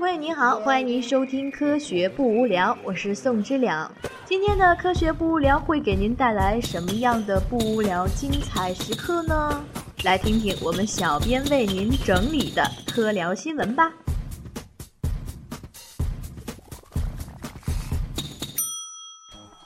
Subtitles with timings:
[0.00, 3.94] 众朋友您好，欢迎您收听《科学不无聊》，我是宋知了。
[4.24, 9.62] 今天的《科学不无聊》会给您带来什么样的不无聊精彩时刻呢？
[10.02, 13.92] 来听听我们小编为您整理的科聊新闻吧。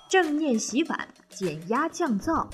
[0.09, 2.45] 正念洗碗，减压降噪。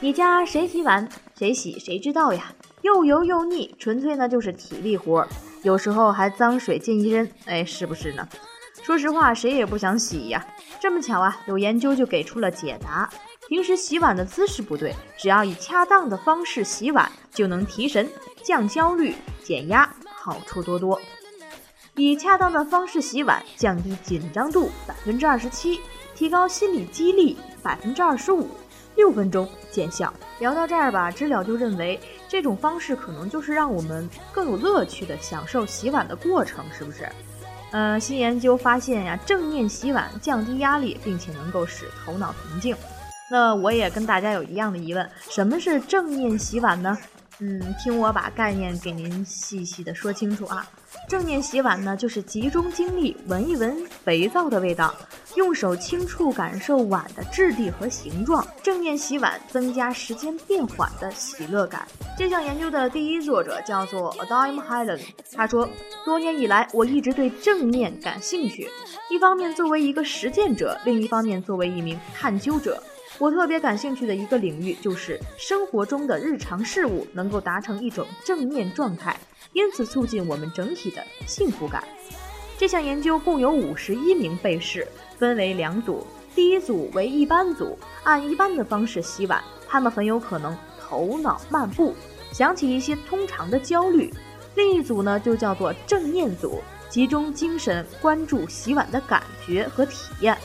[0.00, 2.52] 你家谁洗碗谁洗谁知道呀？
[2.80, 5.28] 又油又腻，纯粹呢就是体力活儿。
[5.62, 8.28] 有时候还脏水溅一身，哎，是不是呢？
[8.82, 10.44] 说实话，谁也不想洗呀。
[10.80, 13.08] 这么巧啊，有研究就给出了解答。
[13.48, 18.08] 平时洗碗的姿势不对，只要以恰当的方式洗碗，就能提神、
[18.42, 21.00] 降焦虑、减压，好处多多。
[21.94, 25.78] 以恰当的方式洗碗，降低紧张度百分之二十七，
[26.14, 28.48] 提高心理激励百分之二十五，
[28.96, 30.12] 六分钟见效。
[30.38, 32.00] 聊到这儿吧，知了就认为。
[32.28, 37.06] 这种方式可能就是让我们更有乐趣的享受洗碗的过程，是不是？
[37.72, 42.74] 嗯，新研究发现呀，正念洗碗降低压力，并且能够使头脑平静。
[43.30, 46.96] 那我也跟大家有一样的疑问，什么是正念洗碗呢？
[47.38, 50.64] 嗯，听我把概念给您细细的说清楚啊。
[51.08, 54.94] 正念洗碗呢，就是集中精力闻一闻肥皂的味道，
[55.34, 58.46] 用手轻触感受碗的质地和形状。
[58.62, 61.86] 正念洗碗增加时间变缓的喜乐感。
[62.16, 65.00] 这项研究的第一作者叫做 Adam h e l e n
[65.32, 65.68] 他说，
[66.04, 68.68] 多年以来我一直对正念感兴趣，
[69.10, 72.80] 一方面作为一个实践者，另一方面作为一名探究者。
[73.18, 79.16] 我特别感兴趣的一个领域就是生活中的日常事物能够达成一种正面状态，
[79.52, 81.84] 因此促进我们整体的幸福感。
[82.58, 84.86] 这项研究共有五十一名被试，
[85.18, 91.94] 分为两组，第一组为一般组，按一般的方式洗碗，他们很有可能头脑漫步，
[92.32, 94.10] 想起一些通常的焦虑；
[94.56, 100.36] 另一组呢就叫做正念组，集中精神关注洗碗的感觉和体验。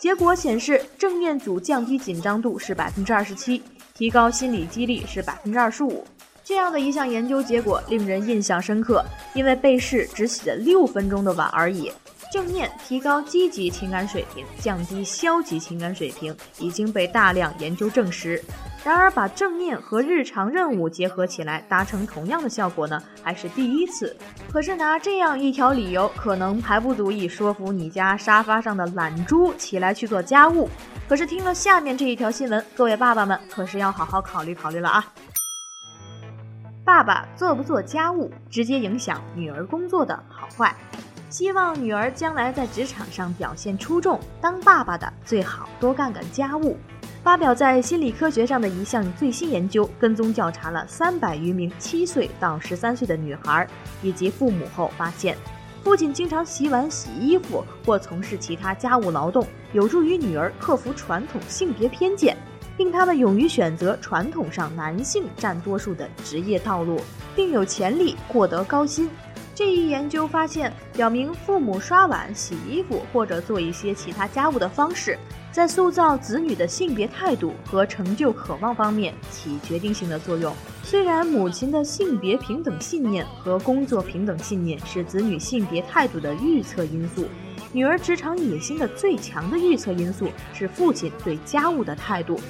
[0.00, 3.62] 结果显示，正念组降低紧张度是百分之二十七，
[3.94, 6.02] 提高心理激励是百分之二十五。
[6.42, 11.92] 这样的一项研究结果令人印象深刻，因为被试只洗了六分钟的碗而已。
[12.32, 18.42] 正念提高积极情感水平，降低消极情感水平，已经被大量研究证实。
[18.82, 24.16] 然而，把正念和日常任务结合起来，达成同样的效果呢，还是第一次。
[24.50, 30.66] 可是拿这样一条理由，可能还不足以说服你家沙发上的懒猪起来去做家务。
[31.06, 35.04] 可是听了下面这一条新闻，各位爸爸们可是要好好考虑考虑了啊！
[36.82, 40.74] 爸爸做不做家务，直接影响女儿工作的好坏。
[41.28, 46.78] 希望女儿将来在职场上表现出众，当爸爸的最好多干干家务。
[47.22, 53.66] 发表在心理科学上的一项最新研究，跟踪调查了三百余名七岁到十三岁的女孩
[54.02, 55.36] 以及父母后发现，
[55.84, 62.34] 父亲经常洗碗、洗衣服或从事其他家务劳动，有助于女儿克服传统性别偏见，
[62.78, 66.98] 令他们勇于选择传统上男性占多数的职业道路，
[67.36, 69.10] 并有潜力获得高薪。
[69.54, 75.18] 这一研究发现，表明父母刷碗、洗衣服或者做一些其他家务的方式。
[75.52, 80.54] 在塑造子女的性别态度和成就渴望方面起决定性的作用。
[80.82, 87.26] 虽然母亲的性别平等信念和工作平等信念是子女性别态度的预测因素，
[87.72, 92.40] 女儿职场野心的最强的预测因素是父亲对家务的态度。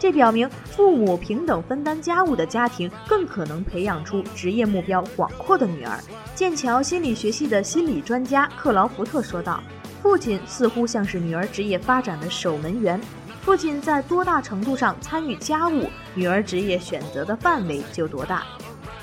[0.00, 5.98] 这表明，父母平等分担家务的家庭更可能培养出职业目标广阔的女儿。
[6.36, 9.60] 剑桥心理学系的心理专家克劳福特说道。
[10.02, 13.00] 父亲似乎像是女儿职业发展的守门员，
[13.42, 18.44] 父亲在多大程度上参与家务，女儿职业选择的范围就多大。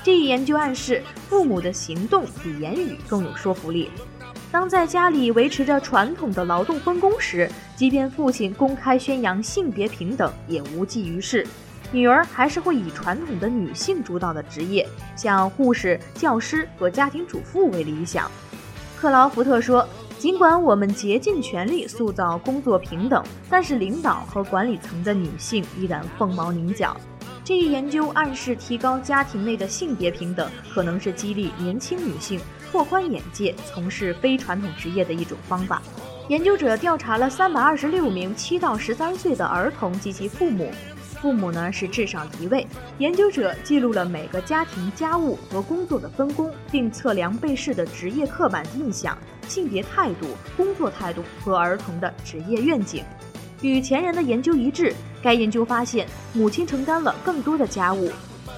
[0.02, 3.90] 这一研究暗示，父母的行动比言语更有说服力。
[4.50, 11.46] 当在家里维持着传统的劳动分工时，即便父亲公开宣扬性别平等，也无济于事，
[11.92, 18.30] 女儿还是会以传统的女性主导的职业，像护士、教师和家庭主妇为理想。
[18.96, 19.86] 克劳福特说。
[20.18, 26.96] 尽管我们竭尽全力塑造工作平等，但是领导和管理层的女性依然凤毛麟角。
[27.44, 32.40] 这一研究暗示，提高家庭内的性别平等可能是激励年轻女性
[32.70, 35.80] 拓宽眼界、从事非传统职业的一种方法。
[36.28, 40.72] 研究者调查了三百二十六名七到十三岁的儿童及其父母。
[41.26, 42.64] 父母呢是至少一位。
[42.98, 49.18] 研究者记录了每个家庭家务和工作的分工，并测量被试的职业刻板印象、
[49.48, 53.02] 性别态度、工作态度和儿童的职业愿景。
[53.60, 58.08] 与前人的研究一致，该研究发现母亲承担了更多的家务。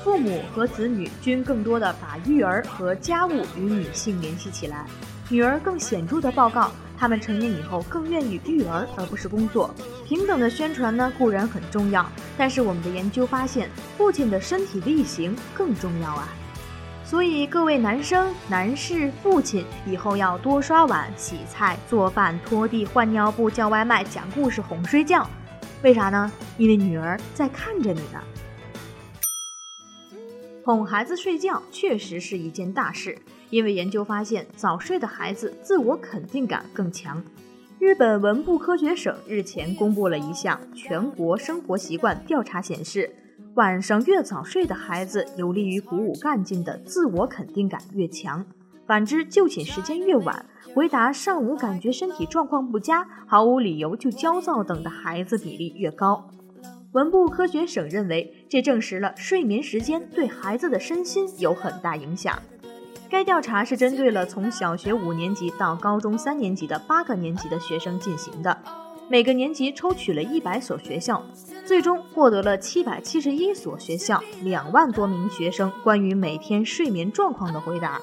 [0.04, 4.84] 父母和子女均更多的把育儿和家务与女性联系起来。
[5.30, 9.72] 女儿更显著的报告，他们成年以后更愿意育儿而不是工作。
[10.04, 16.28] 平等的宣传呢固然很重要，但是我们的研究发现，父亲的身体力行更重要啊。
[17.04, 25.26] 所以各位男生、男士、父亲以后要多刷碗、洗菜、做饭、拖地、换尿布、叫外卖、讲故事、哄睡觉。
[25.82, 26.30] 为啥呢？
[26.58, 28.20] 因为女儿在看着你呢。
[30.64, 33.18] 哄孩子睡觉确实是一件大事，
[33.50, 37.22] 因为研究发现，早睡的孩子自我肯定感更强。
[37.78, 43.08] 日本文部科学省日前公布了一项全国生活习惯调查，显示，
[43.54, 48.44] 晚上越早睡的孩子，有利于鼓舞干劲的自我肯定感越强。
[48.86, 56.28] 反之，就寝时间越晚，回答上午感觉身体状况不佳，毫无理由就焦躁等的孩子比例越高。
[56.92, 62.36] 文部科学省认为，这证实了睡眠时间对孩子的身心有很大影响。
[63.10, 68.56] 该调查是针对了从小学五年级到高中三年级的八个年级的学生进行的，
[69.08, 71.24] 每个年级抽取了一百所学校，
[71.64, 77.98] 最终获得了七百七十一所学校两万多名学生关于每天睡眠状况的回答。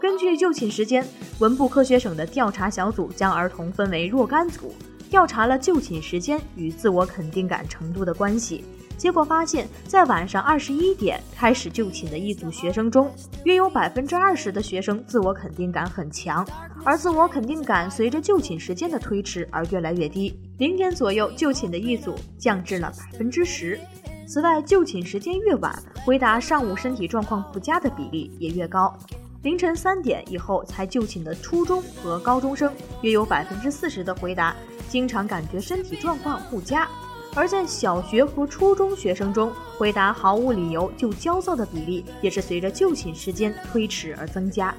[0.00, 1.06] 根据就寝时间，
[1.40, 4.74] 文部科学省的调查小组将儿童分为若干组，
[5.10, 8.64] 调查了就寝时间与自我肯定感程度的关系。
[9.00, 13.10] 结果发现，在晚上二十一点开始就寝的一组学生中，
[13.44, 16.46] 约有百分之二十的学生自我肯定感很强，
[16.84, 20.38] 而自我肯定感随着就寝时间的推迟而越来越低。
[20.58, 23.80] 零点左右就寝的一组降至了百分之十。
[24.26, 25.74] 此外，就寝时间越晚，
[26.04, 28.94] 回答上午身体状况不佳的比例也越高。
[29.40, 32.70] 凌晨三点以后才就寝的初中和高中生，
[33.00, 34.54] 约有百分之四十的回答
[34.90, 36.86] 经常感觉身体状况不佳；
[37.34, 44.74] 而在小学和初中学生中，回答毫无理由就焦躁的比例也是随着就寝时间推迟而增加。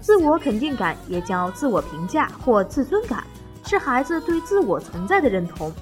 [0.00, 3.24] 自我肯定感也叫自我评价或自尊感，
[3.64, 5.72] 是孩子对自我存在的认同。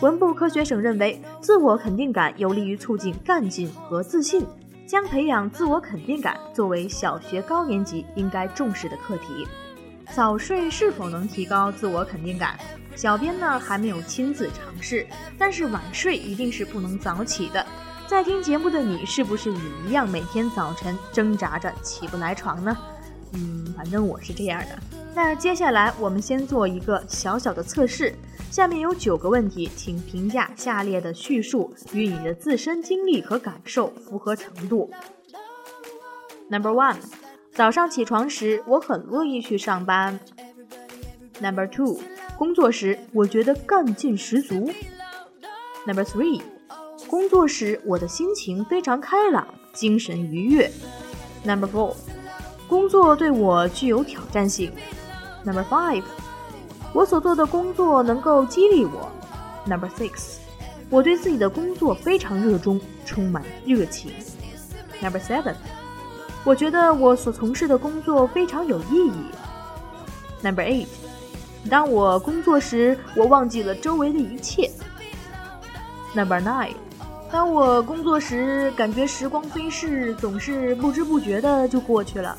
[0.00, 4.46] 文部科学省认为，自我肯定感有利于促进干劲和自信。
[4.84, 9.46] 将培养自我肯定感作为小学高年级应该重视的课题。
[10.14, 12.58] 早睡是否能提高自我肯定感？
[12.94, 15.06] 小编呢还没有亲自尝试，
[15.38, 17.64] 但是晚睡一定是不能早起的。
[18.06, 22.76] 在听节目的你，是不是也一样每天早晨挣扎着起不来床呢？
[23.32, 24.78] 嗯，反正我是这样的。
[25.14, 28.14] 那接下来我们先做一个小小的测试。
[28.50, 34.90] 下面有九个问题，请评价下列的叙述与你的自身经历和感受符合程度。
[36.50, 36.96] Number one，
[37.54, 40.18] 早上起床时我很乐意去上班。
[41.40, 42.00] Number two，
[42.38, 44.70] 工作时我觉得干劲十足。
[45.86, 46.40] Number three，
[47.08, 50.70] 工作时我的心情非常开朗，精神愉悦。
[51.44, 51.94] Number four，
[52.68, 54.72] 工作对我具有挑战性。
[55.44, 56.02] Number five。
[56.94, 59.10] 我所做的工作能够激励我。
[59.66, 60.36] Number six，
[60.90, 64.12] 我对自己的工作非常热衷，充满热情。
[65.00, 65.54] Number seven，
[66.44, 69.12] 我觉得我所从事的工作非常有意义。
[70.42, 70.86] Number eight，
[71.70, 74.70] 当我工作时，我忘记了周围的一切。
[76.14, 76.74] Number nine，
[77.30, 82.36] 当我工作时，感觉时光飞逝，总是不知不觉的就过去了。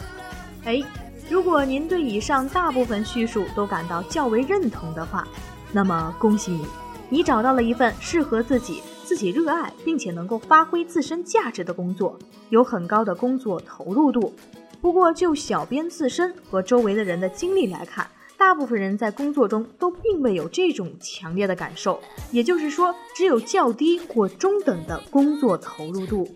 [0.65, 0.81] 哎。
[1.29, 5.25] 如果您对以上大部分叙述都感到较为认同的话，
[5.71, 6.67] 那么恭喜你，
[7.07, 12.17] 你找到了一份适合自己、自己热爱并且能够发挥自身价值的工作，
[12.49, 14.33] 有很高的工作投入度。
[14.81, 22.01] 不过，就小编自身和周围的人的经历来看，大部分人在工作中都并未有这种强烈的感受，
[22.31, 26.27] 也就是说，只有较低或中等的工作投入度。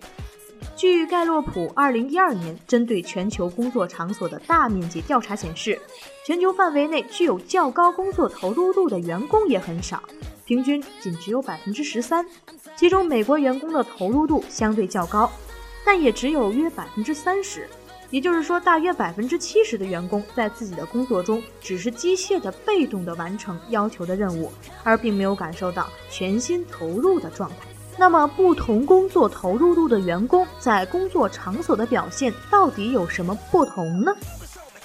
[0.76, 5.82] 据盖洛普2012年针对全球工作场所的大面积调查显示，
[6.28, 10.04] 全球范围内具有较高工作投入度的员工也很少，
[10.48, 12.26] 平均仅只有百分之十三。
[12.78, 15.30] 其中，美国员工的投入度相对较高，
[15.86, 17.68] 但也只有约百分之三十。
[18.10, 24.50] 也就是说，大约百分之七十的员工在自己的工作中只是机械的、被动的完成要求的任务，
[24.86, 27.56] 而并没有感受到全心投入的状态。
[27.98, 34.16] 那么，不同工作投入度的员工在工作场所的表现到底有什么不同呢？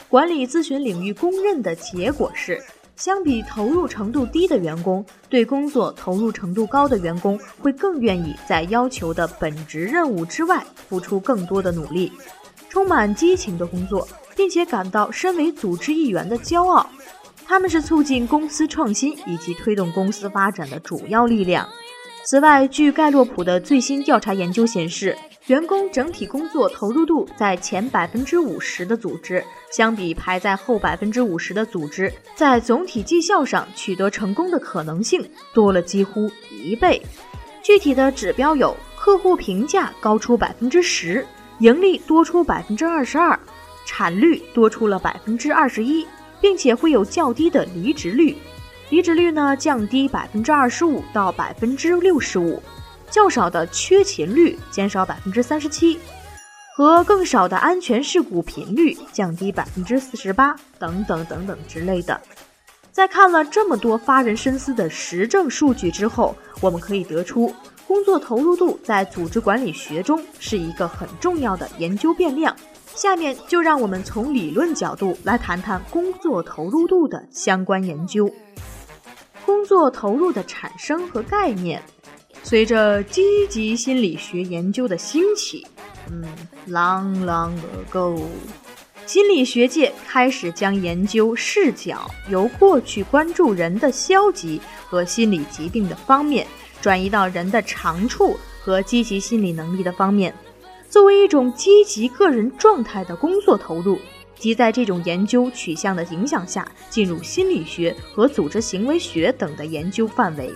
[0.09, 2.61] 管理咨询领域公认的结果是，
[3.05, 12.13] 相比投入程度低的员工，对工作投入程度高的员工会更愿意在要求的本职任务之外付出更多的努力，
[12.69, 14.07] 充满激情的工作，
[14.37, 16.89] 并且感到身为组织一员的骄傲。
[17.45, 21.69] 他们是促进公司创新以及推动公司发展的主要力量。
[22.25, 25.17] 此外，据盖洛普的最新调查研究显示，
[25.49, 37.03] 员工整体工作投入度在前百分之五十的组织，相比排在后百分之五十的组织，在总体绩效上取得成功的可能性多了几乎一倍。
[37.61, 41.27] 具体的指标有：客户评价高出百分之十，
[41.59, 43.39] 盈利多出百分之二十二，
[43.85, 46.07] 产率多出了百分之二十一，
[46.41, 48.37] 并且会有较低的离职率，
[48.93, 52.63] 离职率呢降低百分之二十五到百分之六十五，
[53.11, 55.99] 较少的缺勤率减少百分之三十七，
[56.77, 62.21] 和更少的安全事故频率降低百分之四十八，等等等等之类的。
[62.91, 67.51] 在看了这么多发人深思的实证数据之后，我们可以得出，
[67.87, 72.55] 工作投入度在组织管理学中是一个很重要的研究变量。
[72.95, 78.31] 下面就让我们从理论角度来谈谈工作投入度的相关研究。
[79.45, 81.83] 工作投入的产生和概念，
[82.43, 85.67] 随着积极心理学研究的兴起，
[86.11, 86.25] 嗯
[86.69, 87.53] ，long long
[87.91, 88.23] ago。
[89.05, 96.47] 心理学界开始将研究视角由过去关注人的消极和心理疾病的方面，
[96.81, 100.33] 转移到人的长处和积极心理能力的方面。
[100.89, 103.99] 作为一种积极个人状态的工作投入，
[104.43, 110.53] 即在这种研究取向的影响下，进入心理学和组织行为学等的研究范围。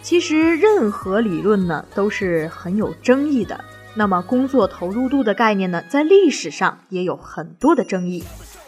[0.00, 3.64] 其实，任何理论呢都是很有争议的。
[3.96, 8.22] 那么，工作投入度的概念呢，在历史上也有很多的争议。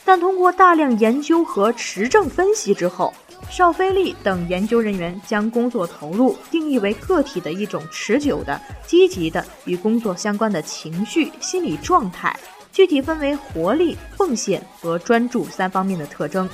[0.04, 3.14] 但通过大量研究和持证分析之后，
[3.48, 12.36] 邵飞利等研究人员将工作投入定义为个体的一种持久的、积极的与工作相关的情绪、心理状态，
[12.78, 16.48] 具体分为活力、奉献和专注三方面的特征。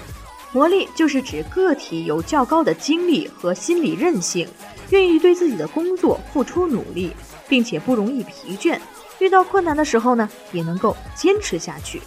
[0.50, 4.49] 活力就是指个体有较高的精力和心理韧性，
[4.88, 7.12] 愿意对自己的工作付出努力。
[7.47, 8.81] 并且不容易疲倦，
[9.19, 12.00] 遇到困难的时候呢，也能够坚持下去。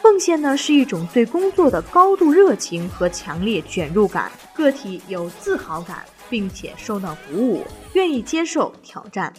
[0.00, 9.30] 奉献呢是一种对工作的高度热情和强烈卷入感，个体有自豪感，并且受到鼓舞，愿意接受挑战。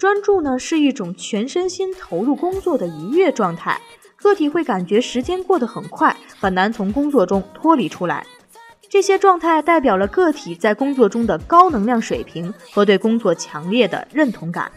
[0.00, 3.78] 专注呢是一种全身心投入工作的愉悦状态，
[4.16, 8.26] 个体会感觉时间过得很快，很难从工作中脱离出来。
[8.88, 14.72] 这些状态代表了个体在工作中的高能量水平和对工作强烈的认同感。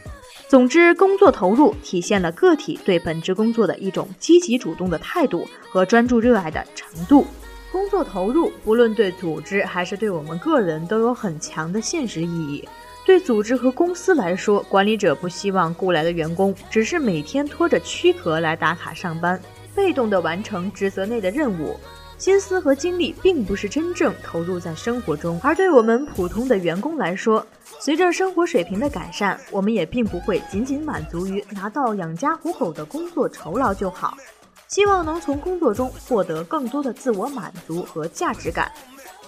[0.49, 7.25] 总之，工作投入体现了个体对本职工作的一种积极主动的态度和专注热爱的程度。
[7.71, 12.67] 工作投入不论对组织还是对我们个人都有很强的现实意义。
[13.05, 19.39] 对组织和公司来说，管理者不希望雇来的员工只是每天拖着躯壳来打卡上班，
[19.75, 21.77] 被动地完成职责内的任务。
[22.17, 27.45] 心思和精力并不是真正投入在生活中，而对我们普通的员工来说，
[27.79, 34.15] 随着生活水平的改善，我们也并不会仅仅满足于拿到养家糊口的工作酬劳就好，
[34.69, 38.71] 希望能从工作中获得更多的自我满足和价值感。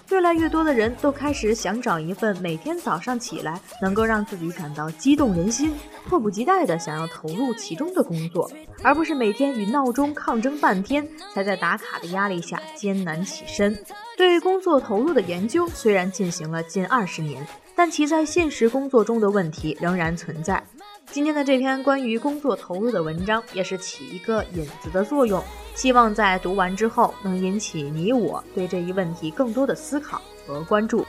[0.09, 5.73] 越来越多的人都开始想找一份每天早上起来能够让自己感到激动人心、
[6.07, 8.49] 迫不及待的想要投入其中的工作，
[8.83, 13.77] 而不是每天与闹钟抗争半天才在打卡的压力下艰难起身。
[14.15, 17.45] 对于工作投入的研究虽然进行了近二十年，
[17.75, 20.63] 但其在现实工作中的问题仍然存在。
[21.11, 25.41] 今天的这篇关于工作投入的文章，也是起一个引子的作用，
[25.73, 31.05] 希望在读完之后，能引起你我对这一问题更多的思考和关注。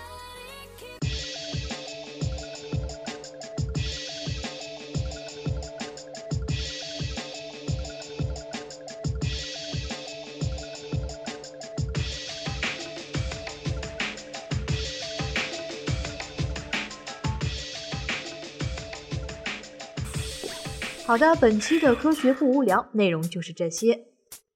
[21.07, 24.07] 好的，本期的科学不无聊，内容就是这些。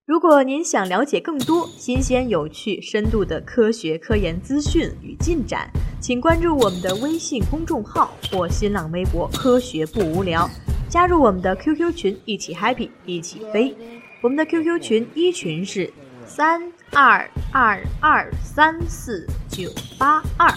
[0.04, 10.50] 如果您想了解更多新鲜、有趣、深度的科学科研资讯与进展，请关注我们的微信公众号或新浪微博“科学不无聊”，
[10.90, 13.72] 加入我们的 QQ 群，一起 happy，一起飞。
[14.20, 15.88] 我们的 QQ 群一群是
[16.26, 20.52] 三二二二三四九八二，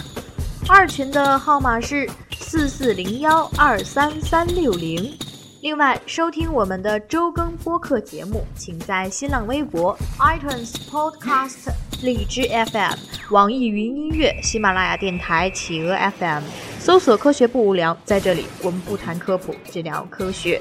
[0.68, 5.16] 二群的号码是四四零幺二三三六零。
[5.64, 12.92] 另外，收听我们的周更播客节目，请在新浪微博、iTunes Podcast、荔枝 FM、
[13.30, 16.42] 网易云音乐、喜马拉雅电台、企鹅 FM
[16.78, 17.96] 搜索“科学不无聊”。
[18.04, 20.60] 在这里，我们不谈科普，只聊科学。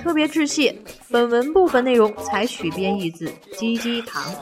[0.00, 0.72] 特别致谢，
[1.10, 4.32] 本文部分内容采取编译自鸡鸡糖。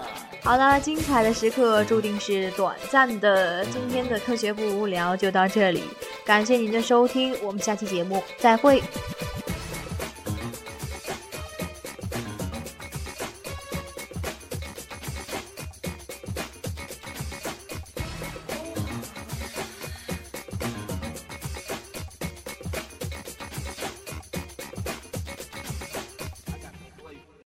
[0.42, 3.64] 好了，精彩的时刻注定是短暂的。
[3.64, 5.82] 今天的科学不无聊就到这里，
[6.26, 8.82] 感谢您的收听，我们下期节目再会。